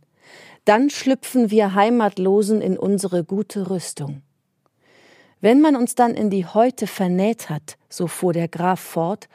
Dann 0.65 0.89
schlüpfen 0.89 1.51
wir 1.51 1.75
Heimatlosen 1.75 2.61
in 2.61 2.77
unsere 2.77 3.23
gute 3.23 3.69
Rüstung. 3.69 4.21
Wenn 5.41 5.59
man 5.59 5.75
uns 5.75 5.95
dann 5.95 6.13
in 6.13 6.29
die 6.29 6.45
Häute 6.45 6.85
vernäht 6.85 7.49
hat, 7.49 7.77
so 7.89 8.07
fuhr 8.07 8.33
der 8.33 8.47
Graf 8.47 8.79
fort, 8.79 9.27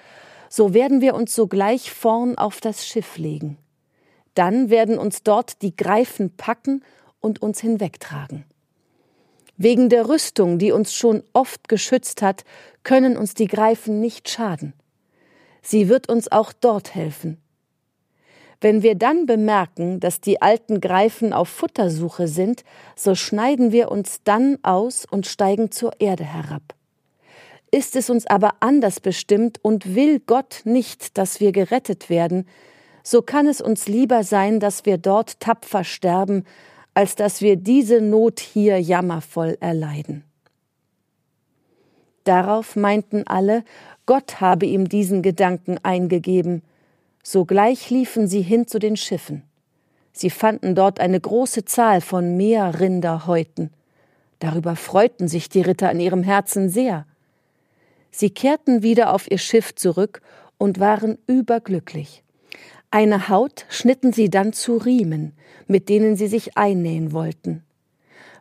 so 0.49 0.73
werden 0.73 1.01
wir 1.01 1.15
uns 1.15 1.35
sogleich 1.35 1.91
vorn 1.91 2.39
auf 2.39 2.61
das 2.61 2.87
Schiff 2.87 3.19
legen. 3.19 3.59
Dann 4.35 4.71
werden 4.71 4.99
uns 4.99 5.23
dort 5.23 5.63
die 5.63 5.75
Greifen 5.75 6.37
packen 6.37 6.85
und 7.21 7.43
uns 7.43 7.61
hinwegtragen. 7.61 8.45
Wegen 9.57 9.89
der 9.89 10.09
Rüstung, 10.09 10.59
die 10.59 10.73
uns 10.73 10.93
schon 10.93 11.23
oft 11.33 11.69
geschützt 11.69 12.23
hat, 12.23 12.45
können 12.83 13.17
uns 13.17 13.35
die 13.35 13.47
Greifen 13.47 14.01
nicht 14.01 14.29
schaden. 14.29 14.75
Sie 15.63 15.89
wird 15.89 16.09
uns 16.09 16.31
auch 16.31 16.53
dort 16.53 16.95
helfen. 16.95 17.39
Wenn 18.61 18.83
wir 18.83 18.95
dann 18.95 19.27
bemerken, 19.27 20.01
dass 20.01 20.21
die 20.21 20.41
alten 20.41 20.81
Greifen 20.81 21.33
auf 21.33 21.49
Futtersuche 21.49 22.29
sind, 22.29 22.65
so 22.95 23.15
schneiden 23.15 23.73
wir 23.73 23.91
uns 23.91 24.21
dann 24.25 24.59
aus 24.63 25.05
und 25.05 25.27
steigen 25.27 25.71
zur 25.71 26.01
Erde 26.01 26.25
herab. 26.25 26.63
Ist 27.71 27.97
es 27.97 28.09
uns 28.09 28.27
aber 28.27 28.55
anders 28.61 29.01
bestimmt 29.01 29.59
und 29.63 29.95
will 29.95 30.21
Gott 30.21 30.63
nicht, 30.65 31.19
dass 31.19 31.41
wir 31.41 31.53
gerettet 31.53 32.09
werden, 32.09 32.47
so 33.03 33.23
kann 33.23 33.47
es 33.47 33.61
uns 33.61 33.87
lieber 33.87 34.25
sein, 34.25 34.59
dass 34.59 34.85
wir 34.85 34.99
dort 34.99 35.39
tapfer 35.39 35.85
sterben, 35.85 36.45
als 36.97 37.15
dass 37.15 37.43
wir 37.43 37.57
diese 37.57 38.01
Not 38.01 38.41
hier 38.41 38.81
jammervoll 38.81 39.59
erleiden. 39.61 40.25
Darauf 42.25 42.75
meinten 42.75 43.27
alle, 43.27 43.65
Gott 44.07 44.41
habe 44.41 44.65
ihm 44.65 44.89
diesen 44.89 45.21
Gedanken 45.21 45.77
eingegeben. 45.83 46.63
Sogleich 47.23 47.91
liefen 47.91 48.29
sie 48.29 48.41
hin 48.41 48.67
zu 48.67 48.79
den 48.79 48.97
Schiffen. 48.97 49.43
Sie 50.13 50.31
fanden 50.31 50.75
dort 50.75 50.99
eine 50.99 51.21
große 51.21 51.67
Zahl 51.67 52.01
von 52.01 52.39
Meerrinderhäuten. 52.39 53.75
Darüber 54.39 54.75
freuten 54.75 55.29
sich 55.29 55.51
die 55.51 55.61
Ritter 55.61 55.93
in 55.93 56.01
ihrem 56.01 56.23
Herzen 56.23 56.71
sehr. 56.71 57.05
Sie 58.11 58.31
kehrten 58.31 58.83
wieder 58.83 59.13
auf 59.13 59.31
ihr 59.31 59.37
Schiff 59.37 59.75
zurück 59.75 60.23
und 60.57 60.81
waren 60.81 61.19
überglücklich. 61.27 62.23
Eine 62.97 63.29
Haut 63.29 63.67
schnitten 63.69 64.15
sie 64.15 64.31
dann 64.31 64.55
zu 64.55 64.79
Riemen, 64.79 65.35
mit 65.67 65.91
denen 65.91 66.17
sie 66.17 66.29
sich 66.29 66.57
einnähen 66.57 67.13
wollten. 67.13 67.63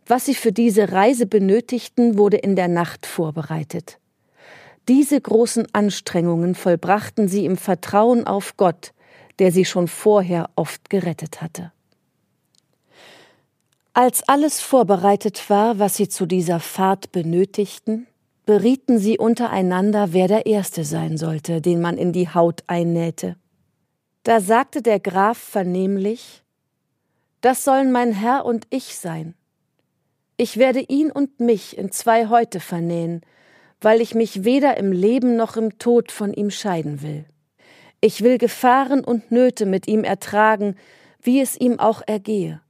Was 0.05 0.27
sie 0.27 0.33
für 0.33 0.53
diese 0.53 0.93
Reise 0.93 1.25
benötigten, 1.25 2.17
wurde 2.17 2.37
in 2.37 2.55
der 2.55 2.69
Nacht 2.69 3.05
vorbereitet. 3.05 3.99
Diese 4.87 5.19
großen 5.19 5.67
Anstrengungen 5.73 6.55
vollbrachten 6.55 7.27
sie 7.27 7.43
im 7.43 7.57
Vertrauen 7.57 8.25
auf 8.25 8.55
Gott, 8.55 8.93
der 9.39 9.51
sie 9.51 9.65
schon 9.65 9.89
vorher 9.89 10.49
oft 10.55 10.89
gerettet 10.89 11.41
hatte. 11.41 11.73
Als 13.91 14.23
alles 14.25 14.61
vorbereitet 14.61 15.49
war, 15.49 15.79
was 15.79 15.97
sie 15.97 16.07
zu 16.07 16.25
dieser 16.25 16.61
Fahrt 16.61 17.11
benötigten, 17.11 18.07
berieten 18.45 18.99
sie 18.99 19.17
untereinander, 19.17 20.13
wer 20.13 20.29
der 20.29 20.45
Erste 20.45 20.85
sein 20.85 21.17
sollte, 21.17 21.59
den 21.59 21.81
man 21.81 21.97
in 21.97 22.13
die 22.13 22.29
Haut 22.29 22.63
einnähte. 22.67 23.35
Da 24.25 24.41
sagte 24.41 24.81
der 24.81 24.99
Graf 24.99 25.37
vernehmlich 25.37 26.43
Das 27.41 27.63
sollen 27.63 27.91
mein 27.91 28.11
Herr 28.11 28.43
und 28.43 28.65
ich 28.71 28.97
sein. 28.97 29.35
Ich 30.35 30.57
werde 30.57 30.79
ihn 30.79 31.11
und 31.11 31.39
mich 31.39 31.77
in 31.77 31.91
zwei 31.91 32.27
Häute 32.27 32.59
vernähen, 32.59 33.21
weil 33.81 34.01
ich 34.01 34.15
mich 34.15 34.43
weder 34.43 34.77
im 34.77 34.91
Leben 34.91 35.35
noch 35.35 35.57
im 35.57 35.77
Tod 35.77 36.11
von 36.11 36.33
ihm 36.33 36.49
scheiden 36.49 37.03
will. 37.03 37.25
Ich 38.01 38.23
will 38.23 38.39
Gefahren 38.39 39.03
und 39.03 39.29
Nöte 39.29 39.67
mit 39.67 39.87
ihm 39.87 40.03
ertragen, 40.03 40.75
wie 41.21 41.39
es 41.39 41.55
ihm 41.55 41.79
auch 41.79 42.01
ergehe. 42.07 42.61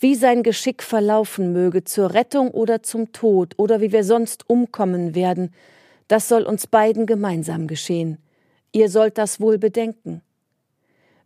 Wie 0.00 0.16
sein 0.16 0.42
Geschick 0.42 0.82
verlaufen 0.82 1.52
möge, 1.52 1.84
zur 1.84 2.12
Rettung 2.12 2.50
oder 2.50 2.82
zum 2.82 3.12
Tod, 3.12 3.54
oder 3.56 3.80
wie 3.80 3.92
wir 3.92 4.02
sonst 4.02 4.50
umkommen 4.50 5.14
werden, 5.14 5.54
das 6.08 6.26
soll 6.26 6.42
uns 6.42 6.66
beiden 6.66 7.06
gemeinsam 7.06 7.68
geschehen. 7.68 8.18
Ihr 8.72 8.90
sollt 8.90 9.16
das 9.16 9.38
wohl 9.38 9.58
bedenken. 9.58 10.22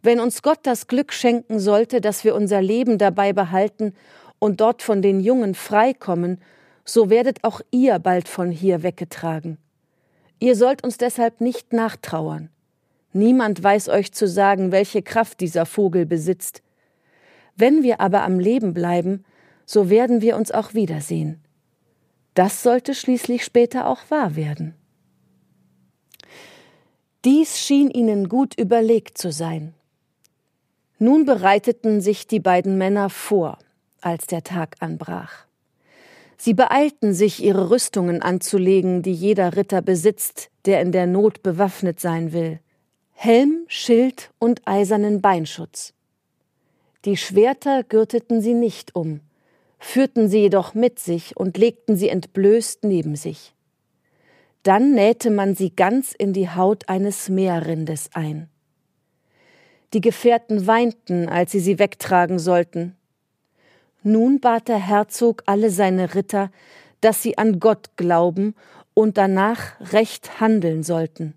Wenn 0.07 0.21
uns 0.21 0.43
Gott 0.43 0.61
das 0.63 0.87
Glück 0.87 1.13
schenken 1.13 1.59
sollte, 1.59 2.01
dass 2.01 2.23
wir 2.23 2.37
unser 2.37 2.63
Leben 2.63 2.97
dabei 2.97 3.33
behalten 3.33 3.93
und 4.39 4.61
dort 4.61 4.81
von 4.81 5.03
den 5.03 5.19
Jungen 5.19 5.57
freikommen, 5.57 6.41
so 6.85 7.11
werdet 7.11 7.43
auch 7.43 7.61
ihr 7.73 7.99
bald 7.99 8.29
von 8.29 8.53
hier 8.53 8.85
weggetragen. 8.85 9.59
Ihr 10.39 10.55
sollt 10.55 10.85
uns 10.85 10.97
deshalb 10.97 11.41
nicht 11.41 11.73
nachtrauern. 11.73 12.51
Niemand 13.15 13.61
weiß 13.61 13.89
euch 13.89 14.13
zu 14.13 14.29
sagen, 14.29 14.71
welche 14.71 15.03
Kraft 15.03 15.41
dieser 15.41 15.67
Vogel 15.67 16.07
besitzt. 16.07 16.63
Wenn 17.57 17.83
wir 17.83 18.01
aber 18.01 18.23
am 18.23 18.39
Leben 18.39 18.75
bleiben, 18.75 19.25
so 19.65 19.91
werden 19.91 20.21
wir 20.21 20.37
uns 20.37 20.53
auch 20.53 20.73
wiedersehen. 20.73 21.43
Das 22.35 22.63
sollte 22.63 22.95
schließlich 22.95 23.45
später 23.45 23.89
auch 23.89 24.03
wahr 24.09 24.37
werden. 24.37 24.77
Dies 27.25 27.59
schien 27.59 27.91
ihnen 27.91 28.29
gut 28.29 28.57
überlegt 28.57 29.19
zu 29.19 29.33
sein. 29.33 29.75
Nun 30.99 31.26
bereiteten 31.26 32.00
sich 32.00 32.26
die 32.26 32.41
beiden 32.41 32.79
Männer 32.79 33.11
vor, 33.11 33.59
als 34.00 34.26
der 34.26 34.43
Tag 34.43 34.76
anbrach. 34.81 35.47
Sie 36.38 36.55
beeilten 36.55 37.15
sich, 37.15 37.43
ihre 37.43 37.71
Rüstungen 37.71 38.23
anzulegen, 38.23 39.03
die 39.03 39.12
jeder 39.12 39.57
Ritter 39.57 39.83
besitzt, 39.83 40.50
der 40.65 40.81
in 40.81 40.93
der 40.93 41.07
Not 41.07 41.43
bewaffnet 41.43 42.00
sein 42.00 42.33
will. 42.33 42.61
Helm, 43.12 43.65
Schild 43.69 44.31
und 44.38 44.67
eisernen 44.67 45.21
Beinschutz. 45.21 45.95
Die 47.05 47.17
Schwerter 47.17 47.83
gürteten 47.83 48.41
sie 48.41 48.55
nicht 48.55 48.95
um, 48.95 49.21
führten 49.79 50.29
sie 50.29 50.41
jedoch 50.41 50.75
mit 50.75 50.99
sich 50.99 51.37
und 51.37 51.57
legten 51.57 51.97
sie 51.97 52.09
entblößt 52.09 52.85
neben 52.85 53.17
sich. 53.17 53.55
Dann 54.62 54.93
nähte 54.93 55.31
man 55.31 55.55
sie 55.55 55.75
ganz 55.75 56.12
in 56.12 56.33
die 56.33 56.50
Haut 56.50 56.88
eines 56.88 57.29
Meerrindes 57.29 58.11
ein. 58.12 58.50
Die 59.97 60.03
Gefährten 60.03 60.67
weinten, 60.67 61.26
als 61.26 61.53
sie 61.53 61.59
sie 61.59 61.79
wegtragen 61.79 62.38
sollten. 62.38 62.95
Nun 64.03 64.41
bat 64.41 64.69
der 64.69 64.76
Herzog 64.76 65.43
alle 65.47 65.71
seine 65.71 66.15
Ritter, 66.15 66.50
dass 67.00 67.23
sie 67.23 67.38
an 67.38 67.61
Gott 67.61 67.97
glauben 67.97 68.55
und 68.93 69.17
danach 69.17 69.81
recht 69.95 70.38
handeln 70.38 70.83
sollten, 70.83 71.33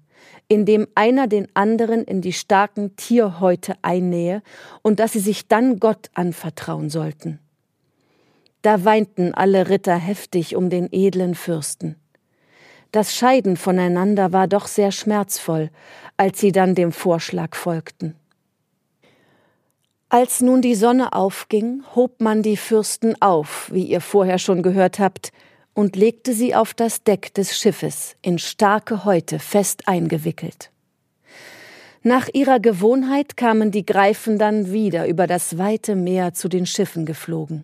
indem 0.49 0.89
einer 0.93 1.27
den 1.27 1.47
anderen 1.53 2.03
in 2.03 2.19
die 2.19 2.33
starken 2.33 2.97
Tierhäute 2.97 3.75
einnähe 3.81 4.41
und 4.81 4.99
dass 4.99 5.13
sie 5.13 5.19
sich 5.19 5.47
dann 5.47 5.79
Gott 5.79 6.09
anvertrauen 6.13 6.89
sollten. 6.89 7.39
Da 8.61 8.83
weinten 8.83 9.33
alle 9.33 9.69
Ritter 9.69 9.95
heftig 9.95 10.57
um 10.57 10.69
den 10.69 10.89
edlen 10.91 11.33
Fürsten. 11.33 11.95
Das 12.91 13.15
Scheiden 13.15 13.55
voneinander 13.55 14.33
war 14.33 14.49
doch 14.49 14.67
sehr 14.67 14.91
schmerzvoll, 14.91 15.69
als 16.17 16.41
sie 16.41 16.51
dann 16.51 16.75
dem 16.75 16.91
Vorschlag 16.91 17.55
folgten. 17.55 18.19
Als 20.11 20.41
nun 20.41 20.63
die 20.63 20.73
Sonne 20.73 21.13
aufging, 21.13 21.83
hob 21.93 22.19
man 22.19 22.41
die 22.41 22.57
Fürsten 22.57 23.21
auf, 23.21 23.69
wie 23.71 23.83
ihr 23.83 24.01
vorher 24.01 24.39
schon 24.39 24.63
gehört 24.63 24.97
habt, 24.97 25.31
und 25.75 25.95
legte 25.95 26.33
sie 26.33 26.55
auf 26.55 26.73
das 26.73 27.03
Deck 27.03 27.31
des 27.35 27.55
Schiffes, 27.55 28.15
in 28.23 28.39
starke 28.39 29.05
Häute 29.05 29.37
fest 29.37 29.87
eingewickelt. 29.87 30.71
Nach 32.01 32.27
ihrer 32.33 32.59
Gewohnheit 32.59 33.37
kamen 33.37 33.69
die 33.69 33.85
Greifen 33.85 34.39
dann 34.39 34.71
wieder 34.71 35.07
über 35.07 35.27
das 35.27 35.59
weite 35.59 35.95
Meer 35.95 36.33
zu 36.33 36.49
den 36.49 36.65
Schiffen 36.65 37.05
geflogen. 37.05 37.63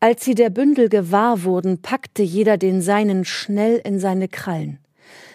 Als 0.00 0.24
sie 0.24 0.34
der 0.34 0.50
Bündel 0.50 0.88
gewahr 0.88 1.44
wurden, 1.44 1.80
packte 1.80 2.24
jeder 2.24 2.56
den 2.58 2.82
seinen 2.82 3.24
schnell 3.24 3.80
in 3.84 4.00
seine 4.00 4.26
Krallen. 4.26 4.80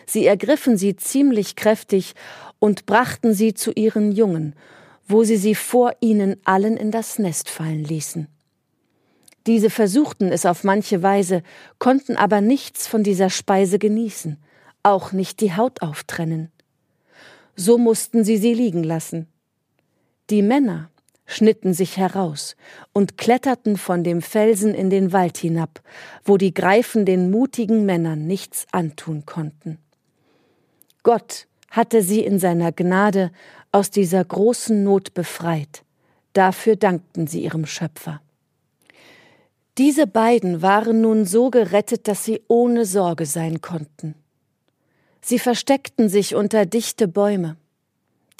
Sie 0.06 0.26
ergriffen 0.26 0.76
sie 0.76 0.98
ziemlich 0.98 1.56
kräftig 1.56 2.14
und 2.60 2.86
brachten 2.86 3.34
sie 3.34 3.54
zu 3.54 3.72
ihren 3.72 4.12
Jungen, 4.12 4.54
wo 5.08 5.24
sie 5.24 5.38
sie 5.38 5.56
vor 5.56 5.94
ihnen 6.02 6.38
allen 6.44 6.78
in 6.78 6.92
das 6.92 7.18
Nest 7.20 7.50
fallen 7.50 7.84
ließen. 7.84 8.28
Diese 9.48 9.70
versuchten 9.70 10.32
es 10.32 10.46
auf 10.46 10.64
manche 10.64 11.02
Weise, 11.02 11.42
konnten 11.80 12.18
aber 12.18 12.42
nichts 12.42 12.86
von 12.86 13.04
dieser 13.04 13.30
Speise 13.30 13.80
genießen, 13.80 14.38
auch 14.84 15.14
nicht 15.14 15.40
die 15.40 15.56
Haut 15.56 15.82
auftrennen. 15.82 16.52
So 17.56 17.78
mussten 17.78 18.24
sie 18.24 18.38
sie 18.38 18.54
liegen 18.54 18.84
lassen. 18.84 19.28
Die 20.30 20.42
Männer 20.42 20.90
schnitten 21.26 21.74
sich 21.74 21.98
heraus 21.98 22.56
und 22.94 23.18
kletterten 23.18 23.78
von 23.78 24.04
dem 24.04 24.22
Felsen 24.22 24.74
in 24.74 24.90
den 24.90 25.14
Wald 25.14 25.38
hinab, 25.38 25.82
wo 26.24 26.38
die 26.38 26.54
Greifen 26.54 27.06
den 27.06 27.32
mutigen 27.32 27.86
Männern 27.86 28.28
nichts 28.28 28.66
antun 28.72 29.26
konnten. 29.26 29.78
Gott 31.04 31.48
hatte 31.70 32.02
sie 32.02 32.22
in 32.22 32.40
seiner 32.40 32.72
Gnade 32.72 33.32
aus 33.72 33.92
dieser 33.92 34.24
großen 34.24 34.84
Not 34.84 35.14
befreit. 35.14 35.84
Dafür 36.34 36.76
dankten 36.76 37.28
sie 37.28 37.44
ihrem 37.44 37.66
Schöpfer. 37.66 38.22
Diese 39.78 40.08
beiden 40.08 40.62
waren 40.62 41.02
nun 41.02 41.26
so 41.26 41.52
gerettet, 41.52 42.08
dass 42.08 42.26
sie 42.26 42.42
ohne 42.48 42.86
Sorge 42.86 43.26
sein 43.26 43.62
konnten. 43.62 44.16
Sie 45.22 45.40
versteckten 45.40 46.10
sich 46.10 46.36
unter 46.36 46.66
dichte 46.66 47.08
Bäume. 47.08 47.58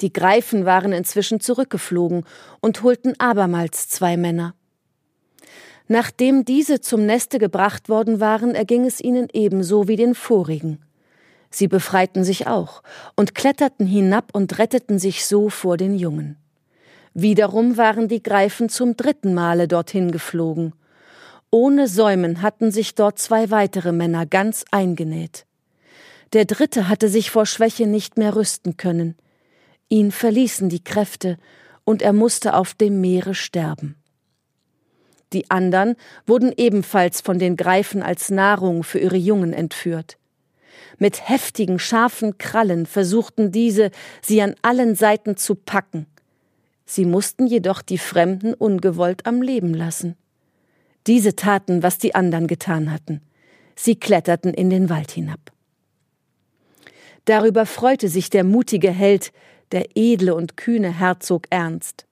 Die 0.00 0.12
Greifen 0.12 0.64
waren 0.64 0.92
inzwischen 0.92 1.40
zurückgeflogen 1.40 2.24
und 2.60 2.82
holten 2.82 3.14
abermals 3.18 3.88
zwei 3.88 4.16
Männer. 4.16 4.54
Nachdem 5.86 6.44
diese 6.44 6.80
zum 6.80 7.06
Neste 7.06 7.38
gebracht 7.38 7.88
worden 7.88 8.20
waren, 8.20 8.54
erging 8.54 8.84
es 8.84 9.00
ihnen 9.00 9.28
ebenso 9.32 9.88
wie 9.88 9.96
den 9.96 10.14
vorigen. 10.14 10.84
Sie 11.50 11.68
befreiten 11.68 12.24
sich 12.24 12.46
auch 12.46 12.82
und 13.16 13.34
kletterten 13.34 13.86
hinab 13.86 14.30
und 14.32 14.58
retteten 14.58 14.98
sich 14.98 15.24
so 15.26 15.48
vor 15.48 15.76
den 15.76 15.96
Jungen. 15.96 16.36
Wiederum 17.14 17.76
waren 17.76 18.08
die 18.08 18.22
Greifen 18.22 18.68
zum 18.68 18.96
dritten 18.96 19.34
Male 19.34 19.66
dorthin 19.66 20.12
geflogen. 20.12 20.74
Ohne 21.50 21.88
Säumen 21.88 22.42
hatten 22.42 22.70
sich 22.70 22.94
dort 22.94 23.18
zwei 23.18 23.50
weitere 23.50 23.92
Männer 23.92 24.26
ganz 24.26 24.64
eingenäht. 24.70 25.46
Der 26.34 26.44
dritte 26.44 26.88
hatte 26.88 27.08
sich 27.08 27.30
vor 27.30 27.46
Schwäche 27.46 27.86
nicht 27.86 28.18
mehr 28.18 28.36
rüsten 28.36 28.76
können. 28.76 29.16
Ihn 29.88 30.12
verließen 30.12 30.68
die 30.68 30.84
Kräfte, 30.84 31.38
und 31.84 32.02
er 32.02 32.12
musste 32.12 32.54
auf 32.54 32.74
dem 32.74 33.00
Meere 33.00 33.34
sterben. 33.34 33.96
Die 35.32 35.50
andern 35.50 35.96
wurden 36.26 36.52
ebenfalls 36.54 37.22
von 37.22 37.38
den 37.38 37.56
Greifen 37.56 38.02
als 38.02 38.30
Nahrung 38.30 38.84
für 38.84 38.98
ihre 38.98 39.16
Jungen 39.16 39.54
entführt. 39.54 40.17
Mit 40.98 41.28
heftigen, 41.28 41.78
scharfen 41.78 42.38
Krallen 42.38 42.86
versuchten 42.86 43.52
diese, 43.52 43.90
sie 44.22 44.42
an 44.42 44.54
allen 44.62 44.94
Seiten 44.94 45.36
zu 45.36 45.54
packen. 45.54 46.06
Sie 46.86 47.04
mussten 47.04 47.46
jedoch 47.46 47.82
die 47.82 47.98
Fremden 47.98 48.54
ungewollt 48.54 49.26
am 49.26 49.42
Leben 49.42 49.74
lassen. 49.74 50.16
Diese 51.06 51.36
taten, 51.36 51.82
was 51.82 51.98
die 51.98 52.14
anderen 52.14 52.46
getan 52.46 52.92
hatten. 52.92 53.20
Sie 53.76 53.96
kletterten 53.96 54.54
in 54.54 54.70
den 54.70 54.88
Wald 54.90 55.10
hinab. 55.10 55.52
Darüber 57.26 57.66
freute 57.66 58.08
sich 58.08 58.30
der 58.30 58.42
mutige 58.42 58.90
Held, 58.90 59.32
der 59.72 59.86
edle 59.94 60.34
und 60.34 60.56
kühne 60.56 60.98
Herzog 60.98 61.46
Ernst. 61.50 62.06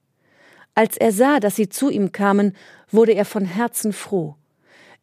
Als 0.74 0.98
er 0.98 1.10
sah, 1.10 1.40
dass 1.40 1.56
sie 1.56 1.70
zu 1.70 1.88
ihm 1.88 2.12
kamen, 2.12 2.54
wurde 2.90 3.12
er 3.12 3.24
von 3.24 3.46
Herzen 3.46 3.94
froh. 3.94 4.36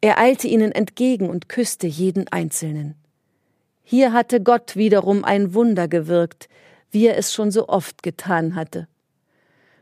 Er 0.00 0.18
eilte 0.18 0.46
ihnen 0.46 0.70
entgegen 0.70 1.28
und 1.28 1.48
küsste 1.48 1.88
jeden 1.88 2.28
Einzelnen. 2.28 2.94
Hier 3.84 4.14
hatte 4.14 4.42
Gott 4.42 4.76
wiederum 4.76 5.24
ein 5.24 5.52
Wunder 5.52 5.88
gewirkt, 5.88 6.48
wie 6.90 7.06
er 7.06 7.18
es 7.18 7.34
schon 7.34 7.50
so 7.50 7.68
oft 7.68 8.02
getan 8.02 8.54
hatte. 8.54 8.88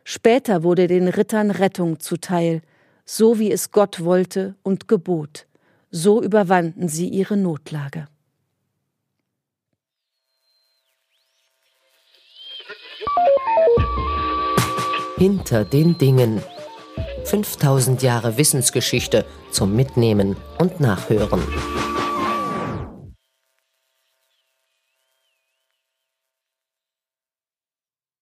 Später 0.05 0.65
wurde 0.65 0.89
den 0.89 1.07
Rittern 1.07 1.53
Rettung 1.53 2.01
zuteil, 2.01 2.63
so 3.05 3.39
wie 3.39 3.53
es 3.53 3.71
Gott 3.71 4.05
wollte 4.05 4.57
und 4.65 4.89
gebot. 4.89 5.47
So 5.91 6.21
überwanden 6.21 6.89
sie 6.89 7.09
ihre 7.09 7.37
Notlage. 7.37 8.09
Hinter 15.17 15.65
den 15.65 15.97
Dingen. 15.99 16.43
5000 17.25 18.03
Jahre 18.03 18.37
Wissensgeschichte 18.37 19.25
zum 19.53 19.77
Mitnehmen 19.77 20.37
und 20.59 20.81
Nachhören. 20.81 21.43